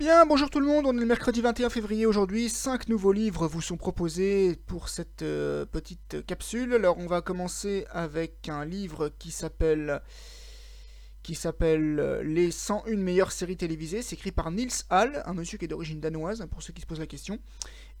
Bien, 0.00 0.24
bonjour 0.24 0.48
tout 0.48 0.60
le 0.60 0.66
monde, 0.66 0.86
on 0.86 0.96
est 0.96 1.00
le 1.00 1.04
mercredi 1.04 1.42
21 1.42 1.68
février 1.68 2.06
aujourd'hui, 2.06 2.48
Cinq 2.48 2.88
nouveaux 2.88 3.12
livres 3.12 3.46
vous 3.46 3.60
sont 3.60 3.76
proposés 3.76 4.56
pour 4.64 4.88
cette 4.88 5.20
euh, 5.20 5.66
petite 5.66 6.24
capsule. 6.24 6.72
Alors 6.72 6.96
on 6.96 7.06
va 7.06 7.20
commencer 7.20 7.84
avec 7.90 8.48
un 8.48 8.64
livre 8.64 9.10
qui 9.18 9.30
s'appelle 9.30 10.00
qui 11.22 11.34
s'appelle 11.34 12.00
euh, 12.00 12.22
Les 12.22 12.50
101 12.50 12.96
meilleures 12.96 13.30
séries 13.30 13.58
télévisées, 13.58 14.00
c'est 14.00 14.16
écrit 14.16 14.32
par 14.32 14.50
Niels 14.50 14.70
Hall, 14.90 15.22
un 15.26 15.34
monsieur 15.34 15.58
qui 15.58 15.66
est 15.66 15.68
d'origine 15.68 16.00
danoise, 16.00 16.46
pour 16.50 16.62
ceux 16.62 16.72
qui 16.72 16.80
se 16.80 16.86
posent 16.86 16.98
la 16.98 17.06
question, 17.06 17.38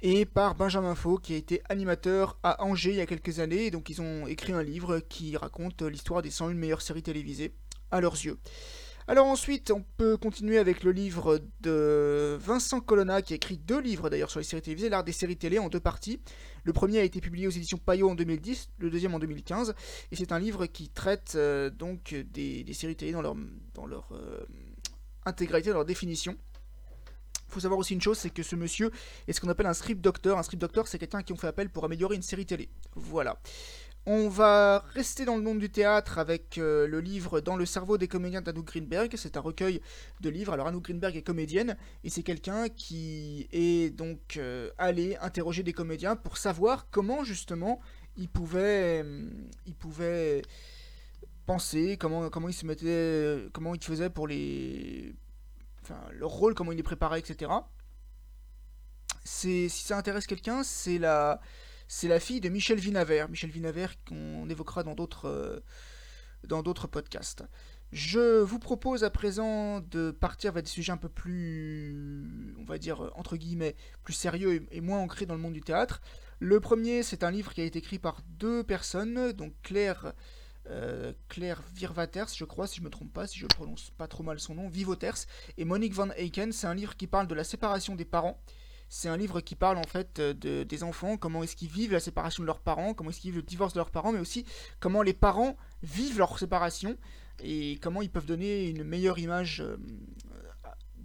et 0.00 0.24
par 0.24 0.54
Benjamin 0.54 0.94
Faux, 0.94 1.18
qui 1.18 1.34
a 1.34 1.36
été 1.36 1.62
animateur 1.68 2.38
à 2.44 2.62
Angers 2.62 2.90
il 2.90 2.96
y 2.98 3.00
a 3.00 3.06
quelques 3.06 3.40
années, 3.40 3.66
et 3.66 3.70
donc 3.72 3.90
ils 3.90 4.00
ont 4.00 4.28
écrit 4.28 4.52
un 4.52 4.62
livre 4.62 5.00
qui 5.00 5.36
raconte 5.36 5.82
l'histoire 5.82 6.22
des 6.22 6.30
101 6.30 6.54
meilleures 6.54 6.80
séries 6.80 7.02
télévisées 7.02 7.56
à 7.90 8.00
leurs 8.00 8.14
yeux. 8.14 8.38
Alors 9.10 9.26
ensuite, 9.26 9.70
on 9.70 9.82
peut 9.96 10.18
continuer 10.18 10.58
avec 10.58 10.84
le 10.84 10.92
livre 10.92 11.40
de 11.62 12.36
Vincent 12.38 12.80
Colonna, 12.80 13.22
qui 13.22 13.32
a 13.32 13.36
écrit 13.36 13.56
deux 13.56 13.80
livres 13.80 14.10
d'ailleurs 14.10 14.30
sur 14.30 14.38
les 14.38 14.44
séries 14.44 14.60
télévisées, 14.60 14.90
l'art 14.90 15.02
des 15.02 15.12
séries 15.12 15.38
télé 15.38 15.58
en 15.58 15.70
deux 15.70 15.80
parties. 15.80 16.20
Le 16.64 16.74
premier 16.74 16.98
a 16.98 17.04
été 17.04 17.22
publié 17.22 17.46
aux 17.46 17.50
éditions 17.50 17.78
Payot 17.78 18.10
en 18.10 18.14
2010, 18.14 18.68
le 18.76 18.90
deuxième 18.90 19.14
en 19.14 19.18
2015, 19.18 19.74
et 20.12 20.16
c'est 20.16 20.30
un 20.30 20.38
livre 20.38 20.66
qui 20.66 20.90
traite 20.90 21.32
euh, 21.36 21.70
donc 21.70 22.14
des, 22.34 22.66
séries 22.74 22.96
télé 22.96 23.12
dans 23.12 23.22
leur, 23.22 23.34
euh, 24.12 24.44
intégralité, 25.24 25.70
dans 25.70 25.76
leur 25.76 25.86
définition. 25.86 26.36
Il 27.48 27.54
faut 27.54 27.60
savoir 27.60 27.80
aussi 27.80 27.94
une 27.94 28.02
chose, 28.02 28.18
c'est 28.18 28.28
que 28.28 28.42
ce 28.42 28.56
monsieur 28.56 28.90
est 29.26 29.32
ce 29.32 29.40
qu'on 29.40 29.48
appelle 29.48 29.64
un 29.64 29.72
script 29.72 30.02
doctor. 30.02 30.38
Un 30.38 30.42
script 30.42 30.60
doctor, 30.60 30.86
c'est 30.86 30.98
quelqu'un 30.98 31.22
qui 31.22 31.32
ont 31.32 31.36
fait 31.36 31.46
appel 31.46 31.70
pour 31.70 31.86
améliorer 31.86 32.14
une 32.14 32.20
série 32.20 32.44
télé. 32.44 32.68
Voilà. 32.94 33.40
On 34.06 34.28
va 34.28 34.84
rester 34.94 35.26
dans 35.26 35.36
le 35.36 35.42
monde 35.42 35.58
du 35.58 35.68
théâtre 35.68 36.18
avec 36.18 36.56
euh, 36.56 36.86
le 36.86 37.00
livre 37.00 37.40
Dans 37.40 37.56
le 37.56 37.66
cerveau 37.66 37.98
des 37.98 38.08
comédiens 38.08 38.40
d'Anouk 38.40 38.66
Greenberg. 38.66 39.14
C'est 39.16 39.36
un 39.36 39.40
recueil 39.40 39.82
de 40.20 40.30
livres. 40.30 40.54
Alors 40.54 40.66
Anouk 40.66 40.84
Greenberg 40.84 41.14
est 41.14 41.22
comédienne 41.22 41.76
et 42.04 42.10
c'est 42.10 42.22
quelqu'un 42.22 42.68
qui 42.70 43.48
est 43.52 43.94
donc 43.94 44.38
euh, 44.38 44.70
allé 44.78 45.16
interroger 45.20 45.62
des 45.62 45.74
comédiens 45.74 46.16
pour 46.16 46.38
savoir 46.38 46.88
comment 46.90 47.22
justement 47.22 47.80
ils 48.16 48.28
pouvaient, 48.28 49.04
pouvaient 49.78 50.42
penser, 51.46 51.96
comment, 51.98 52.28
comment 52.30 52.48
ils 52.48 52.54
se 52.54 52.66
mettaient, 52.66 53.48
comment 53.52 53.74
ils 53.74 53.82
faisaient 53.82 54.10
pour 54.10 54.26
les, 54.26 55.14
enfin 55.82 55.98
leur 56.12 56.30
rôle, 56.30 56.54
comment 56.54 56.72
ils 56.72 56.76
les 56.76 56.82
préparaient, 56.82 57.20
etc. 57.20 57.50
si 59.24 59.70
ça 59.70 59.96
intéresse 59.96 60.26
quelqu'un, 60.26 60.62
c'est 60.62 60.98
la 60.98 61.40
c'est 61.88 62.08
la 62.08 62.20
fille 62.20 62.40
de 62.40 62.48
Michel 62.50 62.78
Vinaver. 62.78 63.26
Michel 63.28 63.50
Vinaver 63.50 63.86
qu'on 64.06 64.48
évoquera 64.48 64.82
dans 64.82 64.94
d'autres 64.94 65.26
euh, 65.26 65.60
dans 66.46 66.62
d'autres 66.62 66.86
podcasts. 66.86 67.44
Je 67.90 68.40
vous 68.40 68.58
propose 68.58 69.02
à 69.02 69.10
présent 69.10 69.80
de 69.80 70.10
partir 70.10 70.52
vers 70.52 70.62
des 70.62 70.68
sujets 70.68 70.92
un 70.92 70.98
peu 70.98 71.08
plus, 71.08 72.54
on 72.58 72.64
va 72.64 72.76
dire, 72.76 73.10
entre 73.16 73.38
guillemets, 73.38 73.76
plus 74.04 74.12
sérieux 74.12 74.66
et 74.70 74.80
moins 74.82 74.98
ancrés 74.98 75.24
dans 75.24 75.34
le 75.34 75.40
monde 75.40 75.54
du 75.54 75.62
théâtre. 75.62 76.02
Le 76.38 76.60
premier, 76.60 77.02
c'est 77.02 77.24
un 77.24 77.30
livre 77.30 77.54
qui 77.54 77.62
a 77.62 77.64
été 77.64 77.78
écrit 77.78 77.98
par 77.98 78.20
deux 78.38 78.62
personnes, 78.62 79.32
donc 79.32 79.54
Claire, 79.62 80.12
euh, 80.68 81.14
Claire 81.28 81.62
Virvaters, 81.74 82.28
je 82.36 82.44
crois, 82.44 82.66
si 82.66 82.76
je 82.76 82.80
ne 82.82 82.86
me 82.86 82.90
trompe 82.90 83.12
pas, 83.12 83.26
si 83.26 83.38
je 83.38 83.46
prononce 83.46 83.90
pas 83.96 84.06
trop 84.06 84.22
mal 84.22 84.38
son 84.38 84.54
nom, 84.54 84.68
Vivoters, 84.68 85.24
et 85.56 85.64
Monique 85.64 85.94
Van 85.94 86.10
Eyken. 86.10 86.52
C'est 86.52 86.66
un 86.66 86.74
livre 86.74 86.94
qui 86.94 87.06
parle 87.06 87.26
de 87.26 87.34
la 87.34 87.44
séparation 87.44 87.96
des 87.96 88.04
parents 88.04 88.38
c'est 88.88 89.08
un 89.08 89.16
livre 89.16 89.40
qui 89.40 89.54
parle 89.54 89.78
en 89.78 89.86
fait 89.86 90.20
de, 90.20 90.62
des 90.62 90.82
enfants, 90.82 91.16
comment 91.16 91.42
est-ce 91.42 91.56
qu'ils 91.56 91.68
vivent 91.68 91.92
la 91.92 92.00
séparation 92.00 92.42
de 92.42 92.46
leurs 92.46 92.60
parents, 92.60 92.94
comment 92.94 93.10
est-ce 93.10 93.20
qu'ils 93.20 93.30
vivent 93.32 93.40
le 93.40 93.46
divorce 93.46 93.72
de 93.74 93.78
leurs 93.78 93.90
parents, 93.90 94.12
mais 94.12 94.20
aussi 94.20 94.44
comment 94.80 95.02
les 95.02 95.12
parents 95.12 95.56
vivent 95.82 96.18
leur 96.18 96.38
séparation 96.38 96.96
et 97.40 97.78
comment 97.82 98.02
ils 98.02 98.10
peuvent 98.10 98.26
donner 98.26 98.68
une 98.68 98.84
meilleure 98.84 99.18
image 99.18 99.62
euh, 99.62 99.76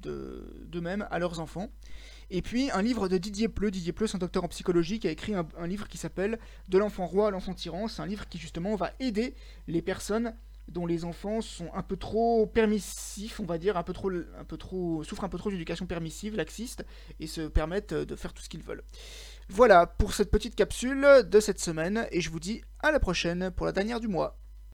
d'eux-mêmes 0.00 1.06
à 1.10 1.18
leurs 1.18 1.40
enfants. 1.40 1.70
Et 2.30 2.40
puis 2.40 2.70
un 2.70 2.82
livre 2.82 3.08
de 3.08 3.18
Didier 3.18 3.48
Pleu. 3.48 3.70
Didier 3.70 3.92
Pleu, 3.92 4.06
c'est 4.06 4.16
un 4.16 4.18
docteur 4.18 4.42
en 4.42 4.48
psychologie 4.48 4.98
qui 4.98 5.06
a 5.06 5.10
écrit 5.10 5.34
un, 5.34 5.46
un 5.58 5.66
livre 5.66 5.86
qui 5.86 5.98
s'appelle 5.98 6.38
De 6.68 6.78
l'enfant 6.78 7.06
roi 7.06 7.28
à 7.28 7.30
l'enfant 7.30 7.52
tyran. 7.52 7.88
C'est 7.88 8.00
un 8.00 8.06
livre 8.06 8.26
qui 8.28 8.38
justement 8.38 8.74
va 8.74 8.92
aider 9.00 9.34
les 9.68 9.82
personnes 9.82 10.34
dont 10.68 10.86
les 10.86 11.04
enfants 11.04 11.40
sont 11.40 11.68
un 11.74 11.82
peu 11.82 11.96
trop 11.96 12.46
permissifs, 12.46 13.40
on 13.40 13.44
va 13.44 13.58
dire, 13.58 13.76
un 13.76 13.82
peu 13.82 13.92
trop, 13.92 15.04
souffrent 15.04 15.24
un 15.24 15.28
peu 15.28 15.38
trop 15.38 15.50
d'éducation 15.50 15.86
permissive, 15.86 16.36
laxiste, 16.36 16.84
et 17.20 17.26
se 17.26 17.42
permettent 17.42 17.94
de 17.94 18.16
faire 18.16 18.32
tout 18.32 18.42
ce 18.42 18.48
qu'ils 18.48 18.62
veulent. 18.62 18.84
Voilà 19.48 19.86
pour 19.86 20.14
cette 20.14 20.30
petite 20.30 20.54
capsule 20.54 21.06
de 21.28 21.40
cette 21.40 21.60
semaine, 21.60 22.06
et 22.10 22.20
je 22.20 22.30
vous 22.30 22.40
dis 22.40 22.62
à 22.80 22.90
la 22.90 23.00
prochaine 23.00 23.50
pour 23.50 23.66
la 23.66 23.72
dernière 23.72 24.00
du 24.00 24.08
mois. 24.08 24.41